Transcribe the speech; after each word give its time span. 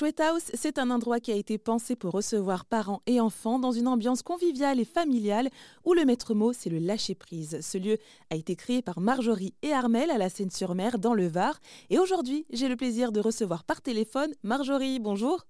Chouette 0.00 0.20
House, 0.20 0.50
c'est 0.54 0.78
un 0.78 0.88
endroit 0.88 1.20
qui 1.20 1.30
a 1.30 1.34
été 1.34 1.58
pensé 1.58 1.94
pour 1.94 2.12
recevoir 2.12 2.64
parents 2.64 3.02
et 3.06 3.20
enfants 3.20 3.58
dans 3.58 3.70
une 3.70 3.86
ambiance 3.86 4.22
conviviale 4.22 4.80
et 4.80 4.86
familiale 4.86 5.50
où 5.84 5.92
le 5.92 6.06
maître 6.06 6.32
mot, 6.32 6.54
c'est 6.54 6.70
le 6.70 6.78
lâcher-prise. 6.78 7.60
Ce 7.60 7.76
lieu 7.76 7.98
a 8.30 8.36
été 8.36 8.56
créé 8.56 8.80
par 8.80 8.98
Marjorie 8.98 9.52
et 9.62 9.74
Armel 9.74 10.10
à 10.10 10.16
la 10.16 10.30
Seine-sur-Mer 10.30 10.98
dans 10.98 11.12
le 11.12 11.26
Var. 11.26 11.60
Et 11.90 11.98
aujourd'hui, 11.98 12.46
j'ai 12.48 12.68
le 12.68 12.76
plaisir 12.76 13.12
de 13.12 13.20
recevoir 13.20 13.62
par 13.62 13.82
téléphone 13.82 14.32
Marjorie. 14.42 15.00
Bonjour. 15.00 15.42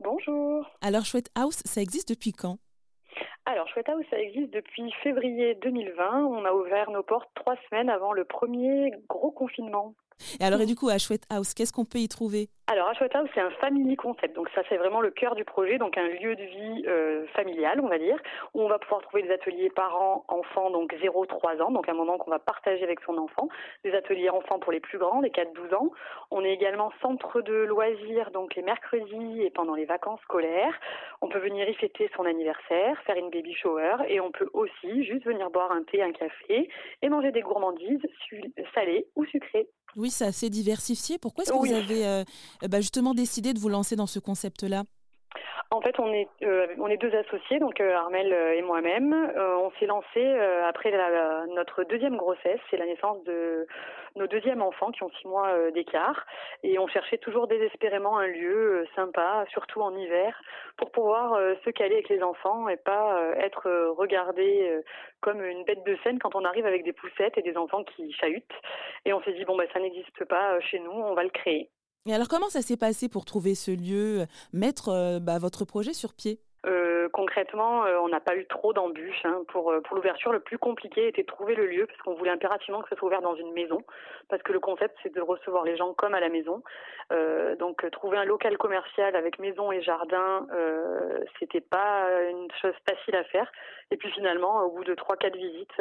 Bonjour. 0.00 0.64
Alors, 0.80 1.04
Chouette 1.04 1.28
House, 1.34 1.60
ça 1.66 1.82
existe 1.82 2.08
depuis 2.08 2.32
quand? 2.32 2.56
Alors, 3.44 3.68
Chouette 3.68 3.90
House, 3.90 4.06
ça 4.08 4.18
existe 4.18 4.54
depuis 4.54 4.90
février 5.02 5.54
2020. 5.56 6.24
On 6.24 6.46
a 6.46 6.54
ouvert 6.54 6.90
nos 6.90 7.02
portes 7.02 7.28
trois 7.34 7.56
semaines 7.68 7.90
avant 7.90 8.14
le 8.14 8.24
premier 8.24 8.90
gros 9.06 9.32
confinement. 9.32 9.94
Et 10.40 10.44
alors, 10.44 10.60
et 10.60 10.66
du 10.66 10.74
coup, 10.74 10.88
à 10.88 10.98
Chouette 10.98 11.24
House, 11.30 11.54
qu'est-ce 11.54 11.72
qu'on 11.72 11.84
peut 11.84 11.98
y 11.98 12.08
trouver? 12.08 12.48
Alors, 12.70 12.88
Ashwat 12.88 13.08
House, 13.14 13.30
c'est 13.34 13.40
un 13.40 13.50
family 13.62 13.96
concept. 13.96 14.36
Donc, 14.36 14.50
ça, 14.54 14.60
c'est 14.68 14.76
vraiment 14.76 15.00
le 15.00 15.10
cœur 15.10 15.34
du 15.34 15.44
projet. 15.44 15.78
Donc, 15.78 15.96
un 15.96 16.06
lieu 16.06 16.36
de 16.36 16.42
vie 16.42 16.84
euh, 16.86 17.26
familial, 17.28 17.80
on 17.80 17.88
va 17.88 17.98
dire, 17.98 18.18
où 18.52 18.60
on 18.60 18.68
va 18.68 18.78
pouvoir 18.78 19.00
trouver 19.00 19.22
des 19.22 19.30
ateliers 19.30 19.70
parents, 19.70 20.26
enfants, 20.28 20.70
donc 20.70 20.92
0-3 21.02 21.62
ans, 21.62 21.70
donc 21.70 21.88
un 21.88 21.94
moment 21.94 22.18
qu'on 22.18 22.30
va 22.30 22.38
partager 22.38 22.84
avec 22.84 23.00
son 23.06 23.16
enfant. 23.16 23.48
Des 23.84 23.94
ateliers 23.94 24.28
enfants 24.28 24.58
pour 24.58 24.70
les 24.70 24.80
plus 24.80 24.98
grands, 24.98 25.22
les 25.22 25.30
4-12 25.30 25.74
ans. 25.74 25.90
On 26.30 26.44
est 26.44 26.52
également 26.52 26.92
centre 27.00 27.40
de 27.40 27.54
loisirs, 27.54 28.30
donc 28.32 28.54
les 28.54 28.62
mercredis 28.62 29.42
et 29.42 29.50
pendant 29.50 29.74
les 29.74 29.86
vacances 29.86 30.20
scolaires. 30.20 30.78
On 31.20 31.28
peut 31.28 31.40
venir 31.40 31.68
y 31.68 31.74
fêter 31.74 32.10
son 32.16 32.24
anniversaire, 32.24 33.00
faire 33.04 33.16
une 33.16 33.30
baby 33.30 33.54
shower, 33.54 33.96
et 34.08 34.20
on 34.20 34.30
peut 34.30 34.48
aussi 34.52 35.04
juste 35.04 35.24
venir 35.24 35.50
boire 35.50 35.72
un 35.72 35.82
thé, 35.82 36.02
un 36.02 36.12
café, 36.12 36.68
et 37.02 37.08
manger 37.08 37.32
des 37.32 37.40
gourmandises 37.40 38.00
salées 38.74 39.06
ou 39.16 39.24
sucrées. 39.26 39.68
Oui, 39.96 40.10
c'est 40.10 40.26
assez 40.26 40.48
diversifié. 40.50 41.18
Pourquoi 41.18 41.42
est-ce 41.42 41.52
que 41.52 41.58
vous 41.58 41.72
avez 41.72 42.06
euh, 42.06 42.24
bah, 42.68 42.80
justement 42.80 43.14
décidé 43.14 43.52
de 43.52 43.58
vous 43.58 43.68
lancer 43.68 43.96
dans 43.96 44.06
ce 44.06 44.20
concept-là? 44.20 44.84
En 45.70 45.82
fait, 45.82 45.98
on 46.00 46.10
est 46.14 46.28
euh, 46.42 46.66
on 46.78 46.88
est 46.88 46.96
deux 46.96 47.14
associés, 47.14 47.58
donc 47.58 47.78
euh, 47.80 47.94
Armel 47.94 48.32
euh, 48.32 48.54
et 48.54 48.62
moi-même. 48.62 49.12
on 49.36 49.70
s'est 49.78 49.86
lancé 49.86 50.38
après 50.66 50.92
notre 51.54 51.84
deuxième 51.84 52.16
grossesse, 52.16 52.60
c'est 52.70 52.78
la 52.78 52.86
naissance 52.86 53.22
de 53.24 53.66
nos 54.16 54.26
deuxièmes 54.26 54.62
enfants 54.62 54.90
qui 54.90 55.02
ont 55.02 55.10
six 55.20 55.28
mois 55.28 55.70
d'écart, 55.72 56.26
et 56.62 56.78
on 56.78 56.86
cherchait 56.88 57.18
toujours 57.18 57.46
désespérément 57.46 58.18
un 58.18 58.26
lieu 58.26 58.86
sympa, 58.96 59.44
surtout 59.50 59.82
en 59.82 59.94
hiver, 59.94 60.40
pour 60.76 60.90
pouvoir 60.90 61.38
se 61.64 61.70
caler 61.70 61.96
avec 61.96 62.08
les 62.08 62.22
enfants 62.22 62.68
et 62.68 62.76
pas 62.76 63.20
être 63.38 63.68
regardé 63.96 64.82
comme 65.20 65.44
une 65.44 65.64
bête 65.64 65.84
de 65.84 65.96
scène 66.02 66.18
quand 66.18 66.34
on 66.34 66.44
arrive 66.44 66.66
avec 66.66 66.84
des 66.84 66.92
poussettes 66.92 67.36
et 67.36 67.42
des 67.42 67.56
enfants 67.56 67.84
qui 67.84 68.12
chahutent. 68.12 68.60
Et 69.04 69.12
on 69.12 69.22
s'est 69.22 69.32
dit 69.32 69.44
bon 69.44 69.56
ben 69.56 69.68
ça 69.72 69.80
n'existe 69.80 70.24
pas 70.24 70.58
chez 70.60 70.78
nous, 70.78 70.90
on 70.90 71.14
va 71.14 71.24
le 71.24 71.30
créer. 71.30 71.70
Et 72.08 72.14
alors, 72.14 72.28
comment 72.28 72.48
ça 72.48 72.62
s'est 72.62 72.78
passé 72.78 73.10
pour 73.10 73.26
trouver 73.26 73.54
ce 73.54 73.70
lieu, 73.70 74.24
mettre 74.54 74.88
euh, 74.88 75.18
bah, 75.20 75.38
votre 75.38 75.66
projet 75.66 75.92
sur 75.92 76.14
pied? 76.14 76.40
Euh, 76.64 77.10
concrètement, 77.12 77.84
euh, 77.84 77.98
on 78.02 78.08
n'a 78.08 78.18
pas 78.18 78.34
eu 78.34 78.46
trop 78.46 78.72
d'embûches. 78.72 79.26
Hein. 79.26 79.42
Pour, 79.48 79.74
pour 79.84 79.94
l'ouverture, 79.94 80.32
le 80.32 80.40
plus 80.40 80.56
compliqué 80.56 81.08
était 81.08 81.20
de 81.20 81.26
trouver 81.26 81.54
le 81.54 81.66
lieu, 81.66 81.86
parce 81.86 82.00
qu'on 82.00 82.14
voulait 82.14 82.30
impérativement 82.30 82.80
que 82.80 82.88
ça 82.88 82.96
soit 82.96 83.08
ouvert 83.08 83.20
dans 83.20 83.36
une 83.36 83.52
maison, 83.52 83.82
parce 84.30 84.42
que 84.42 84.54
le 84.54 84.58
concept, 84.58 84.96
c'est 85.02 85.14
de 85.14 85.20
recevoir 85.20 85.64
les 85.64 85.76
gens 85.76 85.92
comme 85.92 86.14
à 86.14 86.20
la 86.20 86.30
maison. 86.30 86.62
donc, 87.58 87.84
trouver 87.90 88.16
un 88.16 88.24
local 88.24 88.56
commercial 88.56 89.14
avec 89.14 89.38
maison 89.38 89.70
et 89.70 89.82
jardin, 89.82 90.46
c'était 91.38 91.60
pas 91.60 92.08
une 92.30 92.48
chose 92.62 92.74
facile 92.88 93.16
à 93.16 93.24
faire. 93.24 93.52
Et 93.90 93.98
puis 93.98 94.10
finalement, 94.12 94.62
au 94.62 94.70
bout 94.70 94.84
de 94.84 94.94
3-4 94.94 95.36
visites, 95.36 95.76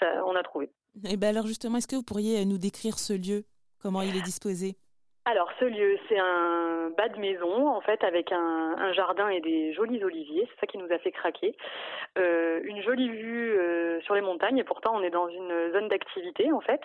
ça, 0.00 0.24
on 0.26 0.34
a 0.34 0.42
trouvé. 0.42 0.68
Et 1.08 1.16
ben 1.16 1.28
alors 1.28 1.46
justement, 1.46 1.78
est-ce 1.78 1.88
que 1.88 1.96
vous 1.96 2.02
pourriez 2.02 2.44
nous 2.44 2.58
décrire 2.58 2.98
ce 2.98 3.12
lieu? 3.12 3.44
Comment 3.80 4.02
il 4.02 4.16
est 4.16 4.22
disposé? 4.22 4.76
Alors 5.26 5.50
ce 5.58 5.64
lieu, 5.64 5.98
c'est 6.08 6.18
un 6.18 6.90
bas 6.98 7.08
de 7.08 7.18
maison 7.18 7.68
en 7.68 7.80
fait 7.80 8.04
avec 8.04 8.30
un, 8.30 8.92
jardin 8.92 9.28
et 9.28 9.40
des 9.40 9.72
jolis 9.72 10.04
oliviers. 10.04 10.46
C'est 10.50 10.60
ça 10.60 10.66
qui 10.66 10.76
nous 10.76 10.92
a 10.92 10.98
fait 10.98 11.12
craquer. 11.12 11.54
Euh, 12.18 12.60
une 12.64 12.82
jolie 12.82 13.08
vue 13.08 13.33
sur 14.04 14.14
les 14.14 14.20
montagnes 14.20 14.58
et 14.58 14.64
pourtant 14.64 14.92
on 14.94 15.02
est 15.02 15.10
dans 15.10 15.28
une 15.28 15.72
zone 15.72 15.88
d'activité 15.88 16.52
en 16.52 16.60
fait. 16.60 16.82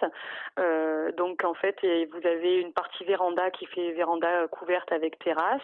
Euh, 0.59 1.11
donc 1.13 1.43
en 1.43 1.53
fait 1.53 1.77
vous 1.81 2.27
avez 2.27 2.59
une 2.59 2.73
partie 2.73 3.03
véranda 3.03 3.49
qui 3.51 3.65
fait 3.65 3.91
véranda 3.91 4.47
couverte 4.47 4.91
avec 4.91 5.19
terrasse. 5.19 5.61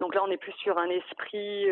Donc 0.00 0.14
là 0.14 0.22
on 0.24 0.30
est 0.30 0.36
plus 0.36 0.52
sur 0.52 0.78
un 0.78 0.88
esprit 0.88 1.66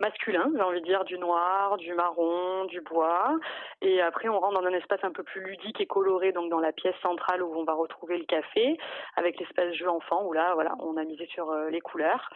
masculin, 0.00 0.50
j'ai 0.54 0.62
envie 0.62 0.80
de 0.80 0.86
dire 0.86 1.04
du 1.04 1.18
noir, 1.18 1.76
du 1.76 1.94
marron, 1.94 2.64
du 2.66 2.80
bois. 2.80 3.36
Et 3.82 4.00
après 4.00 4.28
on 4.28 4.40
rentre 4.40 4.60
dans 4.60 4.66
un 4.66 4.74
espace 4.74 5.02
un 5.04 5.12
peu 5.12 5.22
plus 5.22 5.42
ludique 5.42 5.80
et 5.80 5.86
coloré 5.86 6.32
donc 6.32 6.50
dans 6.50 6.60
la 6.60 6.72
pièce 6.72 6.96
centrale 7.02 7.42
où 7.42 7.54
on 7.54 7.64
va 7.64 7.74
retrouver 7.74 8.18
le 8.18 8.24
café 8.24 8.78
avec 9.16 9.38
les 9.38 9.44
espace 9.44 9.74
jeu 9.74 9.88
enfant 9.88 10.24
où 10.24 10.32
là, 10.32 10.54
voilà, 10.54 10.74
on 10.80 10.96
a 10.96 11.04
misé 11.04 11.26
sur 11.26 11.50
euh, 11.50 11.70
les 11.70 11.80
couleurs. 11.80 12.30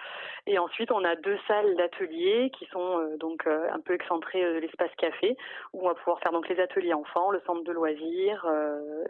Et 0.47 0.59
ensuite, 0.59 0.91
on 0.91 1.05
a 1.05 1.17
deux 1.17 1.39
salles 1.47 1.77
d'ateliers 1.77 2.51
qui 2.57 2.67
sont 2.67 3.01
euh, 3.01 3.17
donc 3.17 3.47
euh, 3.47 3.69
un 3.73 3.81
peu 3.81 3.95
excentrées 3.95 4.43
de 4.43 4.59
l'espace 4.59 4.91
café 4.97 5.37
où 5.73 5.89
on 5.89 5.95
pouvoir 5.99 6.21
faire 6.21 6.33
donc 6.33 6.49
les 6.49 6.61
ateliers 6.61 6.95
enfants, 6.95 7.31
le 7.31 7.41
centre 7.47 7.65
de 7.65 7.73
loisirs 7.73 8.47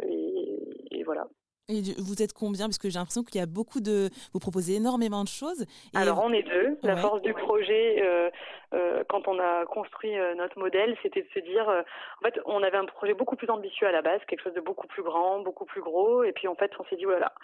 et 0.03 1.03
voilà. 1.05 1.27
Et 1.71 1.83
vous 1.99 2.23
êtes 2.23 2.33
combien? 2.33 2.65
Parce 2.65 2.79
que 2.79 2.89
j'ai 2.89 2.99
l'impression 2.99 3.23
qu'il 3.23 3.39
y 3.39 3.45
a 3.45 3.47
beaucoup 3.47 3.81
de. 3.81 4.09
Vous 4.33 4.41
proposez 4.41 4.77
énormément 4.77 5.23
de 5.23 5.29
choses. 5.29 5.67
Alors, 5.95 6.23
on 6.25 6.33
est 6.33 6.43
deux. 6.43 6.79
La 6.83 6.97
force 6.97 7.21
du 7.21 7.35
projet, 7.35 8.03
euh, 8.03 8.31
euh, 8.73 9.05
quand 9.07 9.29
on 9.29 9.39
a 9.39 9.67
construit 9.67 10.17
euh, 10.17 10.35
notre 10.35 10.59
modèle, 10.59 10.97
c'était 11.03 11.21
de 11.21 11.29
se 11.35 11.41
dire. 11.41 11.69
en 11.69 12.25
fait, 12.25 12.41
on 12.47 12.63
avait 12.63 12.79
un 12.79 12.87
projet 12.87 13.13
beaucoup 13.13 13.37
plus 13.37 13.51
ambitieux 13.51 13.87
à 13.87 13.93
la 13.93 14.01
base, 14.01 14.23
quelque 14.27 14.45
chose 14.45 14.55
de 14.55 14.63
beaucoup 14.63 14.87
plus 14.87 15.03
grand, 15.03 15.41
beaucoup 15.41 15.67
plus 15.67 15.83
gros. 15.83 16.23
Et 16.23 16.33
puis, 16.33 16.49
en 16.49 16.55
fait, 16.55 16.73
on 16.81 16.85
s'est 16.87 16.97
dit, 16.97 17.05
voilà, 17.05 17.35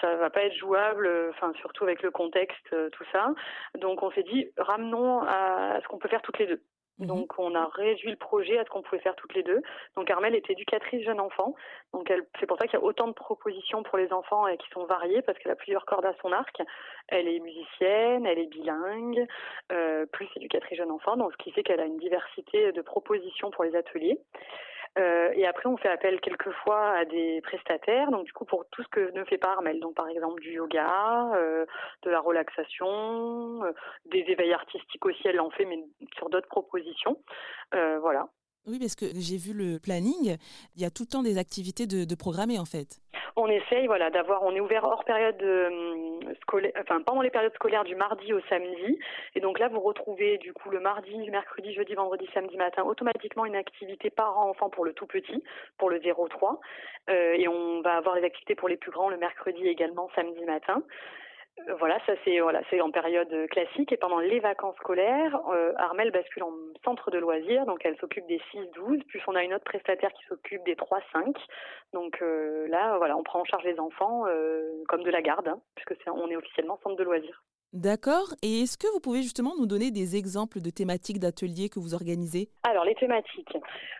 ça 0.00 0.14
va 0.14 0.30
pas 0.30 0.44
être 0.44 0.54
jouable, 0.54 1.10
enfin, 1.30 1.52
surtout 1.58 1.82
avec 1.82 2.02
le 2.04 2.12
contexte, 2.12 2.68
tout 2.70 3.04
ça. 3.10 3.34
Donc, 3.80 4.04
on 4.04 4.12
s'est 4.12 4.22
dit, 4.22 4.46
ramenons 4.58 5.22
à 5.22 5.80
ce 5.82 5.88
qu'on 5.88 5.98
peut 5.98 6.08
faire 6.08 6.22
toutes 6.22 6.38
les 6.38 6.46
deux. 6.46 6.62
Mhm. 6.98 7.06
Donc 7.06 7.38
on 7.38 7.54
a 7.54 7.66
réduit 7.66 8.10
le 8.10 8.16
projet 8.16 8.58
à 8.58 8.64
ce 8.64 8.70
qu'on 8.70 8.82
pouvait 8.82 9.00
faire 9.00 9.16
toutes 9.16 9.34
les 9.34 9.42
deux. 9.42 9.62
Donc 9.96 10.10
Armelle 10.10 10.34
est 10.34 10.50
éducatrice 10.50 11.04
jeune 11.04 11.20
enfant. 11.20 11.54
Donc 11.92 12.12
c'est 12.40 12.46
pour 12.46 12.58
ça 12.58 12.66
qu'il 12.66 12.78
y 12.78 12.82
a 12.82 12.84
autant 12.84 13.08
de 13.08 13.12
propositions 13.12 13.82
pour 13.82 13.98
les 13.98 14.12
enfants 14.12 14.46
et 14.46 14.56
qui 14.56 14.68
sont 14.70 14.84
variées 14.84 15.22
parce 15.22 15.38
qu'elle 15.38 15.52
a 15.52 15.56
plusieurs 15.56 15.84
cordes 15.84 16.06
à 16.06 16.14
son 16.22 16.32
arc. 16.32 16.60
Elle 17.08 17.28
est 17.28 17.40
musicienne, 17.40 18.26
elle 18.26 18.38
est 18.38 18.46
bilingue, 18.46 19.26
euh, 19.72 20.06
plus 20.06 20.28
éducatrice 20.36 20.78
jeune 20.78 20.90
enfant. 20.90 21.16
Donc 21.16 21.32
ce 21.32 21.36
qui 21.38 21.52
fait 21.52 21.62
qu'elle 21.62 21.80
a 21.80 21.86
une 21.86 21.98
diversité 21.98 22.72
de 22.72 22.82
propositions 22.82 23.50
pour 23.50 23.64
les 23.64 23.76
ateliers. 23.76 24.18
Euh, 24.98 25.30
et 25.34 25.46
après, 25.46 25.68
on 25.68 25.76
fait 25.76 25.88
appel 25.88 26.20
quelquefois 26.20 26.90
à 26.90 27.04
des 27.04 27.40
prestataires, 27.42 28.10
donc 28.10 28.24
du 28.24 28.32
coup 28.32 28.44
pour 28.44 28.64
tout 28.70 28.82
ce 28.82 28.88
que 28.88 29.12
ne 29.12 29.24
fait 29.24 29.38
pas 29.38 29.52
Armel, 29.52 29.80
donc 29.80 29.94
par 29.94 30.08
exemple 30.08 30.40
du 30.40 30.52
yoga, 30.52 31.32
euh, 31.34 31.66
de 32.02 32.10
la 32.10 32.20
relaxation, 32.20 33.64
euh, 33.64 33.72
des 34.06 34.24
éveils 34.28 34.52
artistiques 34.52 35.04
aussi, 35.04 35.26
elle 35.26 35.40
en 35.40 35.50
fait, 35.50 35.64
mais 35.64 35.84
sur 36.16 36.28
d'autres 36.30 36.48
propositions. 36.48 37.16
voilà. 37.72 38.28
Oui, 38.66 38.78
parce 38.78 38.96
que 38.96 39.06
j'ai 39.14 39.38
vu 39.38 39.54
le 39.54 39.78
planning, 39.78 40.36
il 40.76 40.82
y 40.82 40.84
a 40.84 40.90
tout 40.90 41.04
le 41.04 41.08
temps 41.08 41.22
des 41.22 41.38
activités 41.38 41.86
de, 41.86 42.04
de 42.04 42.14
programmer 42.14 42.58
en 42.58 42.66
fait. 42.66 43.00
On 43.40 43.46
essaye, 43.46 43.86
voilà, 43.86 44.10
d'avoir, 44.10 44.42
on 44.42 44.52
est 44.52 44.58
ouvert 44.58 44.82
hors 44.82 45.04
période 45.04 45.40
euh, 45.44 46.18
scolaire, 46.42 46.72
enfin 46.80 47.00
pendant 47.02 47.22
les 47.22 47.30
périodes 47.30 47.54
scolaires 47.54 47.84
du 47.84 47.94
mardi 47.94 48.32
au 48.32 48.40
samedi, 48.48 48.98
et 49.36 49.40
donc 49.40 49.60
là 49.60 49.68
vous 49.68 49.78
retrouvez 49.78 50.38
du 50.38 50.52
coup 50.52 50.70
le 50.70 50.80
mardi, 50.80 51.16
mercredi, 51.30 51.72
jeudi, 51.72 51.94
vendredi, 51.94 52.28
samedi 52.34 52.56
matin 52.56 52.82
automatiquement 52.82 53.44
une 53.44 53.54
activité 53.54 54.10
parent-enfant 54.10 54.70
pour 54.70 54.84
le 54.84 54.92
tout 54.92 55.06
petit, 55.06 55.44
pour 55.78 55.88
le 55.88 56.00
0-3, 56.00 56.58
euh, 57.10 57.34
et 57.34 57.46
on 57.46 57.80
va 57.80 57.92
avoir 57.92 58.16
les 58.16 58.24
activités 58.24 58.56
pour 58.56 58.68
les 58.68 58.76
plus 58.76 58.90
grands 58.90 59.08
le 59.08 59.16
mercredi 59.16 59.68
également 59.68 60.10
samedi 60.16 60.44
matin. 60.44 60.82
Euh, 61.66 61.74
voilà, 61.78 61.98
ça 62.06 62.12
c'est 62.24 62.40
voilà, 62.40 62.62
c'est 62.70 62.80
en 62.80 62.90
période 62.90 63.48
classique 63.50 63.92
et 63.92 63.96
pendant 63.96 64.20
les 64.20 64.40
vacances 64.40 64.76
scolaires, 64.76 65.40
euh, 65.50 65.72
Armel 65.76 66.10
bascule 66.10 66.42
en 66.42 66.52
centre 66.84 67.10
de 67.10 67.18
loisirs, 67.18 67.66
donc 67.66 67.80
elle 67.84 67.96
s'occupe 67.98 68.26
des 68.26 68.40
6-12, 68.52 69.02
puis 69.06 69.20
on 69.26 69.34
a 69.34 69.42
une 69.42 69.54
autre 69.54 69.64
prestataire 69.64 70.12
qui 70.12 70.24
s'occupe 70.26 70.64
des 70.64 70.74
3-5. 70.74 71.34
Donc 71.92 72.20
euh, 72.22 72.66
là, 72.68 72.96
voilà, 72.98 73.16
on 73.16 73.22
prend 73.22 73.40
en 73.40 73.44
charge 73.44 73.64
les 73.64 73.78
enfants 73.78 74.24
comme 74.88 75.02
de 75.02 75.10
la 75.10 75.22
garde, 75.22 75.48
hein, 75.48 75.60
puisque 75.74 76.00
c'est 76.02 76.10
on 76.10 76.28
est 76.30 76.36
officiellement 76.36 76.78
centre 76.82 76.96
de 76.96 77.04
loisirs. 77.04 77.42
D'accord. 77.74 78.32
Et 78.42 78.62
est-ce 78.62 78.78
que 78.78 78.86
vous 78.94 79.00
pouvez 79.00 79.20
justement 79.20 79.52
nous 79.58 79.66
donner 79.66 79.90
des 79.90 80.16
exemples 80.16 80.60
de 80.62 80.70
thématiques 80.70 81.18
d'ateliers 81.18 81.68
que 81.68 81.78
vous 81.78 81.92
organisez? 81.92 82.48
Alors, 82.62 82.84
les 82.84 82.94
thématiques. 82.94 83.58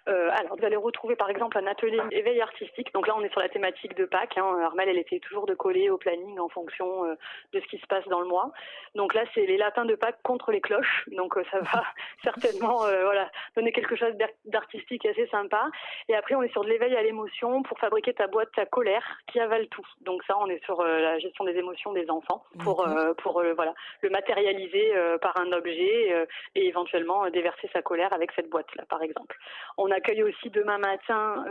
Euh, 0.08 0.30
alors, 0.38 0.56
vous 0.56 0.64
allez 0.64 0.76
retrouver 0.76 1.16
par 1.16 1.28
exemple 1.28 1.58
un 1.58 1.66
atelier 1.66 2.00
éveil 2.12 2.40
artistique. 2.40 2.92
Donc 2.94 3.06
là, 3.06 3.14
on 3.14 3.22
est 3.22 3.30
sur 3.30 3.40
la 3.40 3.50
thématique 3.50 3.94
de 3.94 4.06
Pâques. 4.06 4.38
Hein. 4.38 4.58
Armel, 4.64 4.88
elle 4.88 4.98
était 4.98 5.18
toujours 5.18 5.44
de 5.44 5.54
coller 5.54 5.90
au 5.90 5.98
planning 5.98 6.38
en 6.38 6.48
fonction 6.48 7.04
euh, 7.04 7.14
de 7.52 7.60
ce 7.60 7.66
qui 7.66 7.78
se 7.78 7.86
passe 7.86 8.06
dans 8.08 8.20
le 8.20 8.26
mois. 8.26 8.52
Donc 8.94 9.12
là, 9.12 9.24
c'est 9.34 9.44
les 9.44 9.58
lapins 9.58 9.84
de 9.84 9.94
Pâques 9.96 10.22
contre 10.22 10.50
les 10.50 10.62
cloches. 10.62 11.04
Donc 11.08 11.36
euh, 11.36 11.44
ça 11.50 11.60
va 11.60 11.84
certainement 12.24 12.78
voilà, 12.78 13.30
donner 13.54 13.72
quelque 13.72 13.96
chose 13.96 14.14
d'artistique 14.46 15.04
assez 15.04 15.26
sympa. 15.26 15.68
Et 16.08 16.14
après, 16.14 16.34
on 16.34 16.42
est 16.42 16.52
sur 16.52 16.64
de 16.64 16.70
l'éveil 16.70 16.96
à 16.96 17.02
l'émotion 17.02 17.62
pour 17.62 17.78
fabriquer 17.78 18.14
ta 18.14 18.28
boîte 18.28 18.48
ta 18.56 18.64
colère 18.64 19.04
qui 19.30 19.40
avale 19.40 19.68
tout. 19.68 19.86
Donc 20.00 20.22
ça, 20.24 20.38
on 20.38 20.46
est 20.46 20.64
sur 20.64 20.82
la 20.82 21.18
gestion 21.18 21.44
des 21.44 21.56
émotions 21.56 21.92
des 21.92 22.08
enfants 22.08 22.44
pour, 22.58 22.86
pour 23.18 23.42
voilà, 23.58 23.74
le 24.02 24.10
matérialiser 24.10 24.94
par 25.20 25.38
un 25.40 25.50
objet 25.52 26.26
et 26.54 26.66
éventuellement 26.66 27.28
déverser 27.28 27.68
sa 27.72 27.82
colère 27.82 28.12
avec 28.12 28.30
cette 28.36 28.48
boîte-là, 28.48 28.84
par 28.88 29.02
exemple. 29.02 29.36
On 29.76 29.90
accueille 29.90 30.22
aussi 30.22 30.50
demain 30.50 30.78
matin 30.78 31.44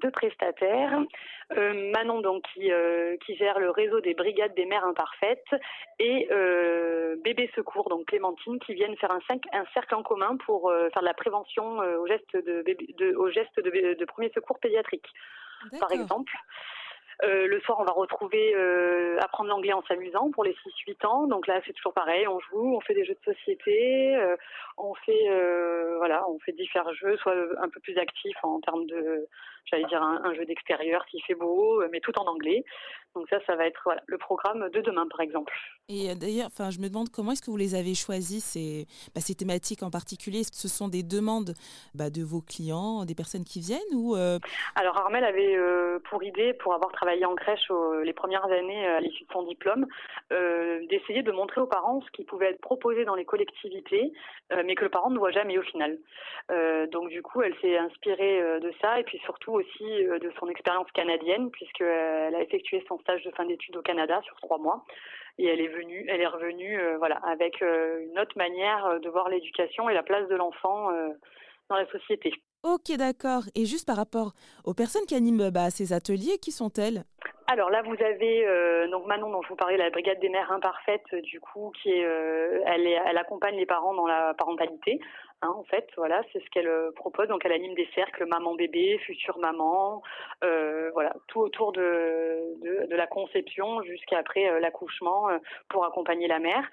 deux 0.00 0.10
prestataires. 0.10 0.98
Manon, 1.50 2.20
donc, 2.20 2.42
qui, 2.54 2.70
qui 3.26 3.36
gère 3.36 3.58
le 3.58 3.68
réseau 3.70 4.00
des 4.00 4.14
brigades 4.14 4.54
des 4.54 4.64
mères 4.64 4.86
imparfaites, 4.86 5.54
et 5.98 6.26
Bébé 7.22 7.50
Secours, 7.54 7.90
donc 7.90 8.06
Clémentine, 8.06 8.58
qui 8.60 8.72
viennent 8.72 8.96
faire 8.96 9.12
un, 9.12 9.20
un 9.52 9.64
cercle 9.74 9.94
en 9.94 10.02
commun 10.02 10.38
pour 10.46 10.72
faire 10.92 11.02
de 11.02 11.06
la 11.06 11.14
prévention 11.14 11.78
aux 11.78 12.06
gestes 12.06 12.36
de, 12.36 12.64
de, 12.98 13.14
aux 13.16 13.30
gestes 13.30 13.60
de, 13.60 13.94
de 13.94 14.04
premier 14.06 14.30
secours 14.34 14.58
pédiatrique, 14.58 15.06
par 15.78 15.92
exemple. 15.92 16.32
Euh, 17.22 17.46
le 17.46 17.60
soir, 17.60 17.78
on 17.80 17.84
va 17.84 17.92
retrouver 17.92 18.54
euh, 18.54 19.18
apprendre 19.20 19.48
l'anglais 19.48 19.72
en 19.72 19.82
s'amusant 19.84 20.30
pour 20.30 20.44
les 20.44 20.54
6-8 20.86 21.06
ans. 21.06 21.26
Donc 21.26 21.46
là, 21.46 21.60
c'est 21.66 21.72
toujours 21.72 21.92
pareil. 21.92 22.26
On 22.26 22.40
joue, 22.40 22.74
on 22.74 22.80
fait 22.80 22.94
des 22.94 23.04
jeux 23.04 23.14
de 23.14 23.32
société, 23.32 24.16
euh, 24.16 24.36
on 24.76 24.94
fait 24.94 25.28
voilà, 25.98 26.28
on 26.28 26.38
fait 26.40 26.52
différents 26.52 26.92
jeux, 26.92 27.16
soit 27.18 27.34
un 27.58 27.68
peu 27.68 27.80
plus 27.80 27.96
actifs 27.96 28.36
en 28.42 28.60
termes 28.60 28.86
de, 28.86 29.26
j'allais 29.64 29.84
dire 29.84 30.02
un, 30.02 30.34
jeu 30.34 30.44
d'extérieur 30.44 31.04
s'il 31.10 31.22
fait 31.24 31.34
beau, 31.34 31.82
mais 31.90 32.00
tout 32.00 32.12
en 32.18 32.26
anglais. 32.26 32.64
Donc 33.14 33.26
ça, 33.30 33.38
ça 33.46 33.54
va 33.54 33.66
être 33.66 33.80
voilà, 33.84 34.02
le 34.06 34.18
programme 34.18 34.68
de 34.70 34.80
demain, 34.80 35.06
par 35.08 35.20
exemple. 35.20 35.54
Et 35.88 36.14
d'ailleurs, 36.16 36.48
enfin, 36.48 36.70
je 36.70 36.80
me 36.80 36.88
demande 36.88 37.10
comment 37.10 37.32
est-ce 37.32 37.42
que 37.42 37.50
vous 37.50 37.56
les 37.56 37.74
avez 37.74 37.94
choisis 37.94 38.44
ces, 38.44 38.86
bah, 39.14 39.20
ces 39.20 39.34
thématiques 39.34 39.82
en 39.82 39.90
particulier? 39.90 40.40
Est-ce 40.40 40.50
que 40.50 40.58
ce 40.58 40.68
sont 40.68 40.88
des 40.88 41.02
demandes 41.02 41.54
bah, 41.94 42.10
de 42.10 42.22
vos 42.22 42.40
clients, 42.40 43.04
des 43.04 43.14
personnes 43.14 43.44
qui 43.44 43.60
viennent 43.60 43.80
ou 43.94 44.16
Alors 44.74 44.98
Armel 44.98 45.24
avait 45.24 45.56
pour 46.10 46.22
idée, 46.22 46.54
pour 46.54 46.74
avoir 46.74 46.90
travaillé 46.92 47.03
en 47.24 47.34
crèche 47.34 47.70
les 48.02 48.12
premières 48.12 48.44
années 48.44 48.86
à 48.86 49.00
l'issue 49.00 49.24
de 49.24 49.32
son 49.32 49.42
diplôme, 49.42 49.86
d'essayer 50.30 51.22
de 51.22 51.32
montrer 51.32 51.60
aux 51.60 51.66
parents 51.66 52.00
ce 52.02 52.10
qui 52.10 52.24
pouvait 52.24 52.50
être 52.50 52.60
proposé 52.60 53.04
dans 53.04 53.14
les 53.14 53.24
collectivités, 53.24 54.12
mais 54.64 54.74
que 54.74 54.84
le 54.84 54.90
parent 54.90 55.10
ne 55.10 55.18
voit 55.18 55.30
jamais 55.30 55.58
au 55.58 55.62
final. 55.62 55.98
donc 56.90 57.08
du 57.08 57.22
coup, 57.22 57.42
elle 57.42 57.54
s'est 57.60 57.76
inspirée 57.76 58.60
de 58.60 58.72
ça 58.80 59.00
et 59.00 59.04
puis 59.04 59.18
surtout 59.24 59.52
aussi 59.52 59.84
de 59.84 60.32
son 60.38 60.48
expérience 60.48 60.90
canadienne, 60.92 61.50
puisqu'elle 61.50 62.34
a 62.34 62.42
effectué 62.42 62.84
son 62.88 62.98
stage 62.98 63.22
de 63.24 63.30
fin 63.32 63.44
d'études 63.44 63.76
au 63.76 63.82
Canada 63.82 64.20
sur 64.24 64.36
trois 64.36 64.58
mois 64.58 64.84
et 65.38 65.46
elle 65.46 65.60
est 65.60 65.68
venue, 65.68 66.06
elle 66.08 66.20
est 66.20 66.26
revenue, 66.26 66.78
voilà, 66.98 67.16
avec 67.24 67.60
une 67.60 68.18
autre 68.18 68.36
manière 68.36 69.00
de 69.00 69.08
voir 69.08 69.28
l'éducation 69.28 69.88
et 69.88 69.94
la 69.94 70.02
place 70.02 70.28
de 70.28 70.36
l'enfant 70.36 70.90
dans 71.68 71.76
la 71.76 71.86
société. 71.86 72.32
Ok, 72.64 72.96
d'accord. 72.96 73.44
Et 73.54 73.66
juste 73.66 73.84
par 73.84 73.96
rapport 73.96 74.34
aux 74.64 74.72
personnes 74.72 75.04
qui 75.06 75.14
animent 75.14 75.50
bah, 75.50 75.70
ces 75.70 75.92
ateliers, 75.92 76.38
qui 76.38 76.50
sont-elles? 76.50 77.04
Alors 77.46 77.68
là, 77.68 77.82
vous 77.82 78.02
avez 78.02 78.46
euh, 78.46 78.88
donc 78.88 79.06
Manon 79.06 79.30
dont 79.30 79.42
je 79.42 79.48
vous 79.48 79.56
parlais, 79.56 79.76
la 79.76 79.90
brigade 79.90 80.18
des 80.20 80.30
mères 80.30 80.50
imparfaites, 80.50 81.14
du 81.14 81.40
coup, 81.40 81.72
qui 81.82 81.90
est, 81.90 82.04
euh, 82.04 82.62
elle, 82.66 82.86
est, 82.86 82.98
elle 83.06 83.18
accompagne 83.18 83.56
les 83.56 83.66
parents 83.66 83.92
dans 83.92 84.06
la 84.06 84.32
parentalité. 84.32 84.98
Hein, 85.42 85.52
en 85.54 85.64
fait, 85.64 85.86
voilà, 85.98 86.22
c'est 86.32 86.42
ce 86.42 86.48
qu'elle 86.48 86.68
euh, 86.68 86.90
propose. 86.92 87.28
Donc, 87.28 87.44
elle 87.44 87.52
anime 87.52 87.74
des 87.74 87.86
cercles 87.94 88.24
maman-bébé, 88.24 88.96
future 88.98 89.38
maman, 89.38 90.02
voilà, 90.94 91.14
tout 91.28 91.40
autour 91.40 91.72
de, 91.72 92.54
de, 92.62 92.86
de 92.86 92.96
la 92.96 93.06
conception 93.06 93.82
jusqu'à 93.82 94.18
après 94.18 94.60
l'accouchement 94.60 95.28
pour 95.68 95.84
accompagner 95.84 96.28
la 96.28 96.38
mère. 96.38 96.64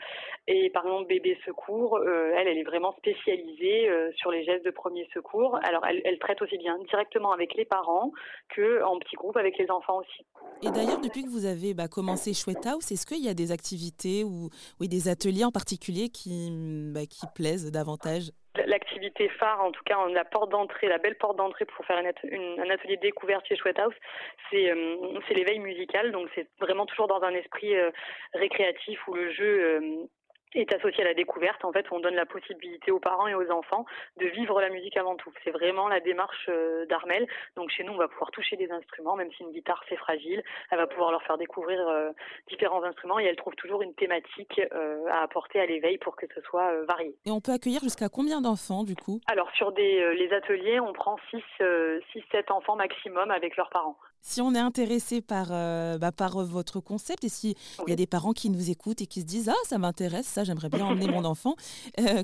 Et 0.47 0.69
par 0.69 0.85
exemple, 0.85 1.07
bébé 1.07 1.38
secours, 1.45 2.00
elle, 2.06 2.47
elle 2.47 2.57
est 2.57 2.63
vraiment 2.63 2.94
spécialisée 2.94 3.89
sur 4.15 4.29
les 4.29 4.44
gestes 4.44 4.65
de 4.65 4.71
premier 4.71 5.07
secours. 5.13 5.57
Alors, 5.63 5.85
elle, 5.88 6.01
elle 6.06 6.19
traite 6.19 6.41
aussi 6.41 6.57
bien 6.57 6.77
directement 6.89 7.31
avec 7.31 7.56
les 7.56 7.65
parents 7.65 8.12
que 8.50 8.83
en 8.83 9.00
petit 9.00 9.15
groupe 9.15 9.38
avec 9.38 9.57
les 9.57 9.71
enfants 9.71 10.00
aussi. 10.00 10.25
Et 10.63 10.69
d'ailleurs, 10.69 11.02
depuis 11.02 11.24
que 11.24 11.30
vous 11.30 11.46
avez 11.46 11.74
bah, 11.74 11.88
commencé 11.88 12.34
Chouette 12.34 12.66
House, 12.68 12.92
est-ce 12.92 13.08
qu'il 13.08 13.24
y 13.25 13.30
a 13.30 13.34
des 13.34 13.52
activités 13.52 14.24
ou 14.24 14.50
oui, 14.80 14.88
des 14.88 15.08
ateliers 15.10 15.44
en 15.44 15.52
particulier 15.52 16.10
qui, 16.10 16.50
bah, 16.94 17.08
qui 17.10 17.25
plaisent 17.34 17.72
davantage? 17.72 18.31
L'activité 18.68 19.28
phare, 19.30 19.63
en 19.63 19.72
tout 19.72 19.81
cas, 19.86 19.98
la 20.10 20.25
porte 20.25 20.52
d'entrée, 20.52 20.88
la 20.88 21.00
belle 21.00 21.18
porte 21.18 21.38
d'entrée 21.38 21.66
pour 21.66 21.84
faire 21.86 21.98
un 21.98 22.06
atelier 22.06 22.98
de 22.98 23.02
découverte 23.02 23.48
chez 23.48 23.56
Chouette 23.56 23.80
House, 23.80 23.96
euh, 24.54 25.19
c'est 25.28 25.34
l'éveil 25.34 25.60
musical. 25.60 26.12
Donc, 26.12 26.30
c'est 26.36 26.48
vraiment 26.60 26.86
toujours 26.86 27.08
dans 27.08 27.22
un 27.24 27.34
esprit 27.34 27.75
euh, 27.75 27.90
récréatif 28.34 29.00
où 29.08 29.13
le 29.13 29.31
jeu 29.31 29.63
euh, 29.63 30.06
est 30.53 30.74
associé 30.74 31.03
à 31.03 31.07
la 31.07 31.13
découverte. 31.13 31.63
En 31.63 31.71
fait, 31.71 31.86
on 31.92 32.00
donne 32.00 32.15
la 32.15 32.25
possibilité 32.25 32.92
aux 32.92 33.00
parents 33.00 33.27
et 33.27 33.36
aux 33.36 33.50
enfants 33.51 33.86
de 34.19 34.27
vivre 34.27 34.59
la 34.62 34.69
musique 34.69 34.98
avant 34.98 35.15
tout. 35.15 35.31
C'est 35.44 35.51
vraiment 35.51 35.88
la 35.88 36.00
démarche 36.00 36.48
euh, 36.50 36.86
d'Armel. 36.88 37.27
Donc 37.56 37.69
chez 37.69 37.83
nous, 37.83 37.94
on 37.94 37.98
va 37.98 38.07
pouvoir 38.07 38.31
toucher 38.31 38.56
des 38.57 38.71
instruments, 38.71 39.15
même 39.15 39.31
si 39.31 39.44
une 39.44 39.51
guitare 39.51 39.83
c'est 39.89 39.98
fragile. 39.98 40.44
Elle 40.71 40.77
va 40.77 40.88
pouvoir 40.88 41.12
leur 41.12 41.24
faire 41.24 41.38
découvrir 41.38 41.80
euh, 41.88 42.12
différents 42.50 42.83
instruments 42.83 43.19
et 43.19 43.25
elle 43.25 43.36
trouve 43.36 43.56
toujours 43.56 43.81
une 43.81 43.94
thématique 43.94 44.62
euh, 44.74 45.06
à 45.09 45.24
apporter 45.24 45.59
à 45.59 45.65
l'éveil 45.65 45.98
pour 45.98 46.15
que 46.15 46.25
ce 46.33 46.42
soit 46.42 46.83
varié. 46.86 47.15
Et 47.25 47.31
on 47.31 47.42
peut 47.42 47.51
accueillir 47.51 47.81
jusqu'à 47.81 48.09
combien 48.09 48.42
d'enfants 48.42 48.83
du 48.83 48.95
coup? 48.95 49.19
Alors 49.27 49.50
sur 49.51 49.71
des 49.71 50.13
les 50.15 50.33
ateliers, 50.33 50.80
on 50.80 50.94
prend 50.94 51.18
6 51.30 51.42
6 52.12 52.24
7 52.31 52.51
enfants 52.51 52.75
maximum 52.75 53.31
avec 53.31 53.56
leurs 53.56 53.69
parents. 53.69 53.98
Si 54.21 54.39
on 54.41 54.53
est 54.53 54.59
intéressé 54.59 55.21
par, 55.21 55.47
bah, 55.47 56.12
par 56.12 56.44
votre 56.45 56.79
concept 56.79 57.23
et 57.23 57.29
s'il 57.29 57.56
il 57.88 57.89
y 57.89 57.94
a 57.94 57.95
des 57.95 58.07
parents 58.07 58.33
qui 58.33 58.50
nous 58.50 58.69
écoutent 58.69 59.01
et 59.01 59.07
qui 59.07 59.21
se 59.21 59.25
disent 59.25 59.50
Ah, 59.50 59.68
ça 59.68 59.77
m'intéresse, 59.77 60.27
ça, 60.27 60.44
j'aimerais 60.44 60.69
bien 60.69 60.85
emmener 60.85 61.07
mon 61.07 61.25
enfant, 61.25 61.56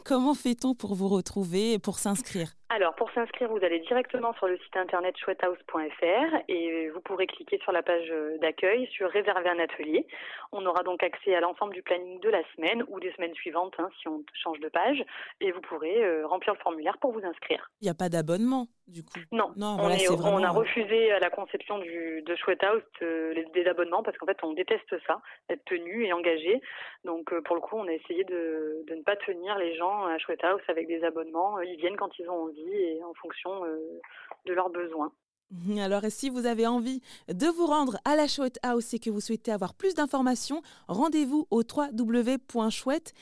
comment 0.05 0.33
fait-on 0.35 0.75
pour 0.75 0.95
vous 0.95 1.07
retrouver 1.07 1.73
et 1.73 1.79
pour 1.79 1.99
s'inscrire? 1.99 2.53
Alors, 2.77 2.93
pour 2.93 3.09
s'inscrire, 3.09 3.49
vous 3.49 3.65
allez 3.65 3.79
directement 3.79 4.35
sur 4.35 4.45
le 4.45 4.55
site 4.59 4.77
internet 4.77 5.17
chouettehouse.fr 5.17 6.35
et 6.47 6.89
vous 6.89 7.01
pourrez 7.01 7.25
cliquer 7.25 7.57
sur 7.63 7.71
la 7.71 7.81
page 7.81 8.13
d'accueil 8.39 8.87
sur 8.91 9.09
réserver 9.09 9.49
un 9.49 9.57
atelier. 9.57 10.05
On 10.51 10.63
aura 10.63 10.83
donc 10.83 11.01
accès 11.01 11.33
à 11.33 11.39
l'ensemble 11.39 11.73
du 11.73 11.81
planning 11.81 12.19
de 12.19 12.29
la 12.29 12.43
semaine 12.55 12.83
ou 12.89 12.99
des 12.99 13.11
semaines 13.13 13.33
suivantes 13.33 13.73
hein, 13.79 13.89
si 13.99 14.07
on 14.07 14.21
change 14.43 14.59
de 14.59 14.69
page 14.69 15.03
et 15.41 15.51
vous 15.51 15.61
pourrez 15.61 16.23
remplir 16.25 16.53
le 16.53 16.59
formulaire 16.59 16.99
pour 16.99 17.13
vous 17.13 17.25
inscrire. 17.25 17.71
Il 17.81 17.85
n'y 17.85 17.89
a 17.89 17.95
pas 17.95 18.09
d'abonnement 18.09 18.67
du 18.87 19.03
coup? 19.03 19.19
Non, 19.33 19.51
on, 19.57 19.89
on, 20.23 20.43
a 20.43 20.49
refusé 20.49 21.11
à 21.11 21.19
la 21.19 21.29
conception 21.29 21.77
du, 21.79 22.21
de 22.21 22.35
Chouette 22.35 22.63
House 22.63 22.83
les, 23.01 23.45
des 23.53 23.65
abonnements 23.67 24.01
parce 24.01 24.17
qu'en 24.17 24.25
fait 24.27 24.37
on 24.43 24.53
déteste 24.53 24.95
ça, 25.05 25.19
être 25.49 25.65
tenu 25.65 26.05
et 26.05 26.13
engagé. 26.13 26.61
Donc 27.03 27.33
pour 27.41 27.55
le 27.55 27.61
coup 27.61 27.75
on 27.75 27.87
a 27.87 27.91
essayé 27.91 28.23
de, 28.23 28.85
de 28.87 28.95
ne 28.95 29.01
pas 29.01 29.17
tenir 29.17 29.57
les 29.57 29.75
gens 29.75 30.05
à 30.05 30.17
Chouette 30.19 30.43
House 30.43 30.61
avec 30.69 30.87
des 30.87 31.03
abonnements. 31.03 31.59
Ils 31.59 31.75
viennent 31.75 31.97
quand 31.97 32.17
ils 32.17 32.29
ont 32.29 32.43
envie 32.43 32.66
et 32.71 33.03
en 33.03 33.13
fonction 33.15 33.65
euh, 33.65 33.99
de 34.45 34.53
leurs 34.53 34.69
besoins. 34.69 35.11
Alors, 35.79 36.03
si 36.09 36.29
vous 36.29 36.45
avez 36.45 36.67
envie 36.67 37.01
de 37.29 37.47
vous 37.47 37.65
rendre 37.65 37.97
à 38.05 38.15
la 38.15 38.27
Chouette 38.27 38.59
House 38.63 38.93
et 38.93 38.99
que 38.99 39.09
vous 39.09 39.21
souhaitez 39.21 39.51
avoir 39.51 39.73
plus 39.73 39.93
d'informations, 39.93 40.61
rendez-vous 40.87 41.47
au 41.51 41.61
www.chouette, 41.61 43.13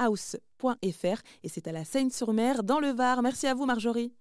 housefr 0.00 1.22
et 1.42 1.48
c'est 1.48 1.68
à 1.68 1.72
la 1.72 1.84
Seine-sur-Mer, 1.84 2.62
dans 2.62 2.80
le 2.80 2.88
Var. 2.88 3.22
Merci 3.22 3.46
à 3.46 3.54
vous, 3.54 3.66
Marjorie. 3.66 4.14